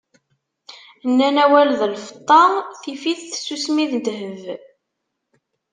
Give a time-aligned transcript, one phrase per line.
[1.09, 2.43] Nnan awal d lfeṭṭa,
[2.81, 4.43] tif-it tsusmi, d ddheb.